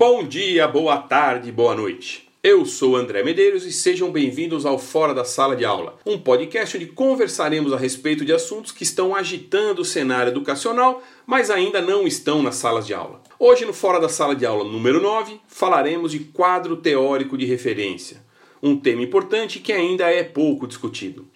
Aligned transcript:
Bom 0.00 0.22
dia, 0.22 0.68
boa 0.68 0.98
tarde, 0.98 1.50
boa 1.50 1.74
noite. 1.74 2.28
Eu 2.40 2.64
sou 2.64 2.94
André 2.94 3.24
Medeiros 3.24 3.66
e 3.66 3.72
sejam 3.72 4.12
bem-vindos 4.12 4.64
ao 4.64 4.78
Fora 4.78 5.12
da 5.12 5.24
Sala 5.24 5.56
de 5.56 5.64
Aula, 5.64 5.98
um 6.06 6.16
podcast 6.16 6.76
onde 6.76 6.86
conversaremos 6.86 7.72
a 7.72 7.76
respeito 7.76 8.24
de 8.24 8.32
assuntos 8.32 8.70
que 8.70 8.84
estão 8.84 9.12
agitando 9.12 9.82
o 9.82 9.84
cenário 9.84 10.30
educacional, 10.30 11.02
mas 11.26 11.50
ainda 11.50 11.82
não 11.82 12.06
estão 12.06 12.44
nas 12.44 12.54
salas 12.54 12.86
de 12.86 12.94
aula. 12.94 13.20
Hoje, 13.40 13.64
no 13.64 13.72
Fora 13.72 13.98
da 13.98 14.08
Sala 14.08 14.36
de 14.36 14.46
Aula 14.46 14.62
número 14.62 15.02
9, 15.02 15.40
falaremos 15.48 16.12
de 16.12 16.20
quadro 16.20 16.76
teórico 16.76 17.36
de 17.36 17.44
referência, 17.44 18.22
um 18.62 18.76
tema 18.76 19.02
importante 19.02 19.58
que 19.58 19.72
ainda 19.72 20.08
é 20.08 20.22
pouco 20.22 20.68
discutido. 20.68 21.26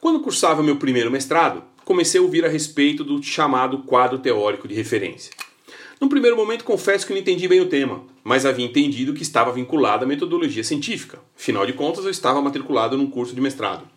Quando 0.00 0.18
cursava 0.18 0.60
meu 0.60 0.74
primeiro 0.74 1.08
mestrado, 1.08 1.62
comecei 1.84 2.18
a 2.18 2.24
ouvir 2.24 2.44
a 2.44 2.48
respeito 2.48 3.04
do 3.04 3.22
chamado 3.22 3.84
quadro 3.84 4.18
teórico 4.18 4.66
de 4.66 4.74
referência. 4.74 5.30
No 5.98 6.10
primeiro 6.10 6.36
momento, 6.36 6.64
confesso 6.64 7.06
que 7.06 7.12
não 7.12 7.20
entendi 7.20 7.48
bem 7.48 7.60
o 7.60 7.68
tema, 7.68 8.04
mas 8.22 8.44
havia 8.44 8.66
entendido 8.66 9.14
que 9.14 9.22
estava 9.22 9.50
vinculado 9.50 10.04
à 10.04 10.06
metodologia 10.06 10.62
científica. 10.62 11.18
Afinal 11.34 11.64
de 11.64 11.72
contas, 11.72 12.04
eu 12.04 12.10
estava 12.10 12.42
matriculado 12.42 12.98
num 12.98 13.10
curso 13.10 13.34
de 13.34 13.40
mestrado. 13.40 13.88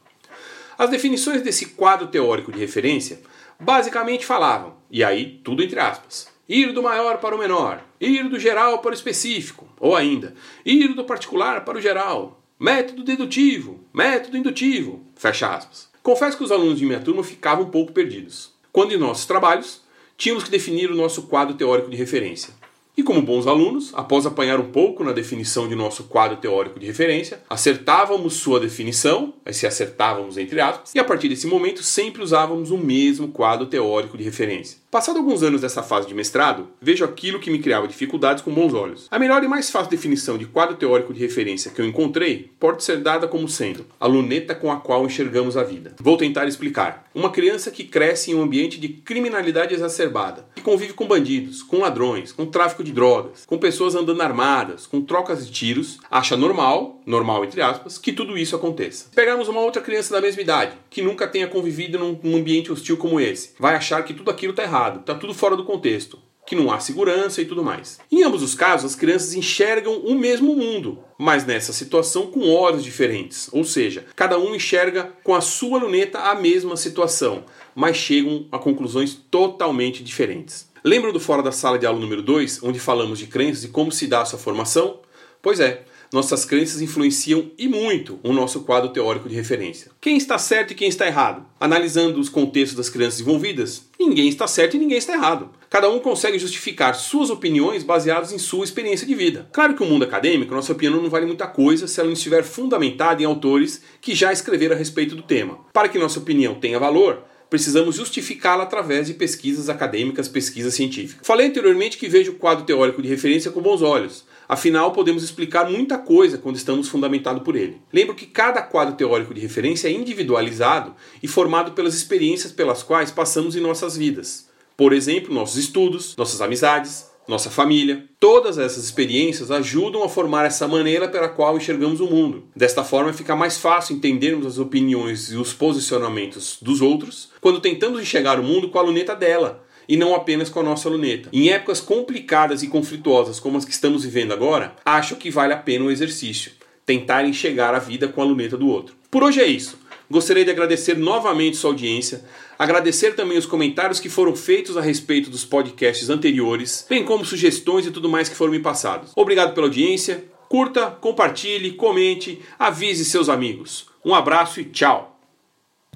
As 0.77 0.89
definições 0.89 1.41
desse 1.41 1.65
quadro 1.67 2.07
teórico 2.07 2.53
de 2.53 2.59
referência 2.59 3.19
basicamente 3.59 4.25
falavam, 4.25 4.75
e 4.89 5.03
aí 5.03 5.41
tudo 5.43 5.61
entre 5.61 5.77
aspas, 5.77 6.29
ir 6.47 6.71
do 6.71 6.81
maior 6.81 7.17
para 7.17 7.35
o 7.35 7.37
menor, 7.37 7.83
ir 7.99 8.29
do 8.29 8.39
geral 8.39 8.79
para 8.79 8.91
o 8.91 8.93
específico, 8.93 9.67
ou 9.77 9.93
ainda, 9.93 10.33
ir 10.65 10.93
do 10.93 11.03
particular 11.03 11.65
para 11.65 11.77
o 11.77 11.81
geral, 11.81 12.41
método 12.57 13.03
dedutivo, 13.03 13.81
método 13.93 14.37
indutivo, 14.37 15.03
fecha 15.15 15.53
aspas. 15.53 15.89
Confesso 16.01 16.37
que 16.37 16.45
os 16.45 16.51
alunos 16.51 16.79
de 16.79 16.85
minha 16.85 17.01
turma 17.01 17.25
ficavam 17.25 17.65
um 17.65 17.69
pouco 17.69 17.91
perdidos. 17.91 18.53
Quando 18.71 18.93
em 18.93 18.97
nossos 18.97 19.25
trabalhos, 19.25 19.81
tínhamos 20.19 20.43
que 20.43 20.51
definir 20.51 20.91
o 20.91 20.95
nosso 20.95 21.23
quadro 21.23 21.55
teórico 21.55 21.89
de 21.89 21.95
referência. 21.95 22.53
E 22.99 23.01
como 23.01 23.21
bons 23.21 23.47
alunos, 23.47 23.93
após 23.95 24.25
apanhar 24.25 24.59
um 24.59 24.71
pouco 24.73 25.05
na 25.05 25.13
definição 25.13 25.69
de 25.69 25.73
nosso 25.73 26.03
quadro 26.03 26.35
teórico 26.35 26.77
de 26.77 26.85
referência, 26.85 27.41
acertávamos 27.49 28.33
sua 28.33 28.59
definição, 28.59 29.33
se 29.53 29.65
acertávamos 29.65 30.37
entre 30.37 30.59
aspas, 30.59 30.93
e 30.93 30.99
a 30.99 31.03
partir 31.05 31.29
desse 31.29 31.47
momento 31.47 31.81
sempre 31.81 32.21
usávamos 32.21 32.71
o 32.71 32.77
mesmo 32.77 33.29
quadro 33.29 33.67
teórico 33.67 34.17
de 34.17 34.25
referência. 34.25 34.79
Passado 34.91 35.17
alguns 35.17 35.43
anos 35.43 35.61
dessa 35.61 35.83
fase 35.83 36.07
de 36.07 36.15
mestrado, 36.15 36.67
vejo 36.81 37.05
aquilo 37.05 37.39
que 37.39 37.51
me 37.51 37.59
criava 37.59 37.87
dificuldades 37.87 38.43
com 38.43 38.51
bons 38.51 38.73
olhos. 38.73 39.07
A 39.11 39.19
melhor 39.19 39.43
e 39.43 39.47
mais 39.47 39.69
fácil 39.69 39.91
definição 39.91 40.35
de 40.35 40.47
quadro 40.47 40.77
teórico 40.77 41.13
de 41.13 41.19
referência 41.19 41.69
que 41.69 41.79
eu 41.79 41.85
encontrei 41.85 42.49
pode 42.59 42.83
ser 42.83 42.97
dada 42.97 43.27
como 43.27 43.47
sendo 43.47 43.85
a 43.99 44.07
luneta 44.07 44.55
com 44.55 44.71
a 44.71 44.77
qual 44.77 45.05
enxergamos 45.05 45.55
a 45.55 45.63
vida. 45.63 45.95
Vou 46.01 46.17
tentar 46.17 46.47
explicar. 46.47 47.07
Uma 47.13 47.29
criança 47.29 47.69
que 47.69 47.83
cresce 47.83 48.31
em 48.31 48.33
um 48.33 48.41
ambiente 48.41 48.79
de 48.79 48.89
criminalidade 48.89 49.75
exacerbada, 49.75 50.47
que 50.55 50.61
convive 50.61 50.93
com 50.93 51.07
bandidos, 51.07 51.61
com 51.61 51.77
ladrões, 51.77 52.31
com 52.31 52.47
tráfico 52.47 52.83
de 52.83 52.88
drogas, 52.91 53.45
com 53.45 53.57
pessoas 53.57 53.95
andando 53.95 54.21
armadas, 54.21 54.85
com 54.85 55.01
trocas 55.01 55.45
de 55.45 55.51
tiros, 55.51 55.99
acha 56.09 56.35
normal, 56.35 57.01
normal 57.05 57.43
entre 57.43 57.61
aspas, 57.61 57.97
que 57.97 58.13
tudo 58.13 58.37
isso 58.37 58.55
aconteça. 58.55 59.07
Pegarmos 59.15 59.47
uma 59.47 59.61
outra 59.61 59.81
criança 59.81 60.13
da 60.13 60.21
mesma 60.21 60.41
idade, 60.41 60.77
que 60.89 61.01
nunca 61.01 61.27
tenha 61.27 61.47
convivido 61.47 61.99
num 61.99 62.35
ambiente 62.35 62.71
hostil 62.71 62.97
como 62.97 63.19
esse, 63.19 63.53
vai 63.59 63.75
achar 63.75 64.03
que 64.03 64.13
tudo 64.13 64.31
aquilo 64.31 64.51
está 64.51 64.63
errado, 64.63 65.01
está 65.01 65.15
tudo 65.15 65.33
fora 65.33 65.55
do 65.55 65.65
contexto, 65.65 66.19
que 66.49 66.55
não 66.55 66.71
há 66.71 66.79
segurança 66.79 67.43
e 67.43 67.45
tudo 67.45 67.63
mais. 67.63 67.99
Em 68.11 68.23
ambos 68.23 68.41
os 68.41 68.55
casos, 68.55 68.93
as 68.93 68.97
crianças 68.97 69.35
enxergam 69.35 69.99
o 69.99 70.15
mesmo 70.15 70.55
mundo, 70.55 70.97
mas 71.15 71.45
nessa 71.45 71.71
situação 71.71 72.25
com 72.25 72.49
olhos 72.49 72.83
diferentes, 72.83 73.49
ou 73.51 73.63
seja, 73.63 74.07
cada 74.15 74.39
um 74.39 74.55
enxerga 74.55 75.13
com 75.23 75.35
a 75.35 75.41
sua 75.41 75.77
luneta 75.77 76.17
a 76.17 76.33
mesma 76.33 76.75
situação, 76.75 77.43
mas 77.75 77.97
chegam 77.97 78.47
a 78.51 78.57
conclusões 78.57 79.13
totalmente 79.13 80.03
diferentes. 80.03 80.67
Lembra 80.83 81.11
do 81.11 81.19
Fora 81.19 81.43
da 81.43 81.51
Sala 81.51 81.77
de 81.77 81.85
Aula 81.85 81.99
número 81.99 82.21
2, 82.21 82.63
onde 82.63 82.79
falamos 82.79 83.19
de 83.19 83.27
crenças 83.27 83.65
e 83.65 83.67
como 83.67 83.91
se 83.91 84.07
dá 84.07 84.21
a 84.21 84.25
sua 84.25 84.39
formação? 84.39 84.99
Pois 85.41 85.59
é, 85.59 85.83
nossas 86.11 86.45
crenças 86.45 86.81
influenciam 86.81 87.51
e 87.57 87.67
muito 87.67 88.17
o 88.23 88.31
nosso 88.31 88.61
quadro 88.61 88.89
teórico 88.89 89.27
de 89.27 89.35
referência. 89.35 89.91
Quem 89.99 90.15
está 90.15 90.37
certo 90.37 90.71
e 90.71 90.75
quem 90.75 90.87
está 90.87 91.05
errado? 91.05 91.45
Analisando 91.59 92.17
os 92.17 92.29
contextos 92.29 92.77
das 92.77 92.89
crianças 92.89 93.19
envolvidas, 93.19 93.89
ninguém 93.99 94.29
está 94.29 94.47
certo 94.47 94.77
e 94.77 94.79
ninguém 94.79 94.97
está 94.97 95.13
errado. 95.13 95.49
Cada 95.69 95.89
um 95.89 95.99
consegue 95.99 96.39
justificar 96.39 96.95
suas 96.95 97.29
opiniões 97.29 97.83
baseadas 97.83 98.31
em 98.31 98.39
sua 98.39 98.63
experiência 98.63 99.05
de 99.05 99.15
vida. 99.15 99.49
Claro 99.51 99.75
que 99.75 99.83
o 99.83 99.85
mundo 99.85 100.03
acadêmico, 100.03 100.55
nossa 100.55 100.71
opinião 100.71 101.01
não 101.01 101.09
vale 101.09 101.25
muita 101.25 101.45
coisa 101.45 101.87
se 101.87 101.99
ela 101.99 102.07
não 102.07 102.13
estiver 102.13 102.43
fundamentada 102.43 103.21
em 103.21 103.25
autores 103.25 103.83
que 103.99 104.15
já 104.15 104.31
escreveram 104.31 104.75
a 104.75 104.79
respeito 104.79 105.13
do 105.13 105.23
tema. 105.23 105.59
Para 105.73 105.89
que 105.89 105.99
nossa 105.99 106.19
opinião 106.19 106.55
tenha 106.55 106.79
valor, 106.79 107.23
precisamos 107.49 107.95
justificá-la 107.95 108.63
através 108.63 109.07
de 109.07 109.13
pesquisas 109.13 109.69
acadêmicas, 109.69 110.27
pesquisas 110.27 110.73
científicas. 110.73 111.25
Falei 111.25 111.47
anteriormente 111.47 111.97
que 111.97 112.07
vejo 112.07 112.31
o 112.31 112.35
quadro 112.35 112.65
teórico 112.65 113.01
de 113.01 113.07
referência 113.07 113.51
com 113.51 113.61
bons 113.61 113.81
olhos. 113.81 114.25
Afinal, 114.47 114.91
podemos 114.91 115.23
explicar 115.23 115.69
muita 115.69 115.97
coisa 115.97 116.37
quando 116.37 116.55
estamos 116.55 116.87
fundamentados 116.87 117.43
por 117.43 117.55
ele. 117.55 117.81
Lembro 117.93 118.15
que 118.15 118.25
cada 118.25 118.61
quadro 118.61 118.95
teórico 118.95 119.33
de 119.33 119.41
referência 119.41 119.87
é 119.87 119.91
individualizado 119.91 120.95
e 121.21 121.27
formado 121.27 121.73
pelas 121.73 121.93
experiências 121.93 122.51
pelas 122.51 122.81
quais 122.81 123.11
passamos 123.11 123.55
em 123.55 123.59
nossas 123.59 123.95
vidas. 123.95 124.49
Por 124.75 124.93
exemplo, 124.93 125.33
nossos 125.33 125.57
estudos, 125.57 126.15
nossas 126.17 126.41
amizades, 126.41 127.05
nossa 127.29 127.49
família. 127.49 128.05
Todas 128.19 128.57
essas 128.57 128.83
experiências 128.83 129.51
ajudam 129.51 130.03
a 130.03 130.09
formar 130.09 130.45
essa 130.45 130.67
maneira 130.67 131.07
pela 131.07 131.29
qual 131.29 131.55
enxergamos 131.55 132.01
o 132.01 132.07
mundo. 132.07 132.45
Desta 132.55 132.83
forma, 132.83 133.13
fica 133.13 133.35
mais 133.35 133.57
fácil 133.57 133.95
entendermos 133.95 134.45
as 134.45 134.57
opiniões 134.57 135.31
e 135.31 135.37
os 135.37 135.53
posicionamentos 135.53 136.57
dos 136.61 136.81
outros 136.81 137.29
quando 137.39 137.61
tentamos 137.61 138.01
enxergar 138.01 138.39
o 138.39 138.43
mundo 138.43 138.69
com 138.69 138.79
a 138.79 138.81
luneta 138.81 139.15
dela 139.15 139.63
e 139.87 139.95
não 139.95 140.13
apenas 140.13 140.49
com 140.49 140.59
a 140.59 140.63
nossa 140.63 140.89
luneta. 140.89 141.29
Em 141.31 141.49
épocas 141.49 141.79
complicadas 141.79 142.63
e 142.63 142.67
conflituosas 142.67 143.39
como 143.39 143.57
as 143.57 143.65
que 143.65 143.71
estamos 143.71 144.03
vivendo 144.03 144.33
agora, 144.33 144.75
acho 144.85 145.15
que 145.15 145.31
vale 145.31 145.53
a 145.53 145.57
pena 145.57 145.85
o 145.85 145.91
exercício, 145.91 146.51
tentar 146.85 147.25
enxergar 147.25 147.73
a 147.73 147.79
vida 147.79 148.07
com 148.07 148.21
a 148.21 148.25
luneta 148.25 148.57
do 148.57 148.67
outro. 148.67 148.95
Por 149.09 149.23
hoje 149.23 149.39
é 149.39 149.47
isso. 149.47 149.79
Gostaria 150.11 150.43
de 150.43 150.49
agradecer 150.49 150.97
novamente 150.97 151.55
sua 151.55 151.69
audiência, 151.69 152.25
agradecer 152.57 153.15
também 153.15 153.37
os 153.37 153.45
comentários 153.45 153.99
que 153.99 154.09
foram 154.09 154.35
feitos 154.35 154.75
a 154.75 154.81
respeito 154.81 155.29
dos 155.29 155.45
podcasts 155.45 156.09
anteriores, 156.09 156.83
bem 156.89 157.05
como 157.05 157.23
sugestões 157.23 157.85
e 157.85 157.91
tudo 157.91 158.09
mais 158.09 158.27
que 158.27 158.35
foram 158.35 158.51
me 158.51 158.59
passados. 158.59 159.11
Obrigado 159.15 159.53
pela 159.53 159.67
audiência, 159.67 160.23
curta, 160.49 160.87
compartilhe, 160.99 161.73
comente, 161.73 162.41
avise 162.57 163.05
seus 163.05 163.29
amigos. 163.29 163.85
Um 164.03 164.15
abraço 164.15 164.59
e 164.59 164.65
tchau! 164.65 165.08